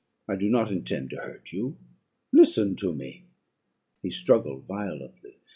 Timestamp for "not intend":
0.49-1.11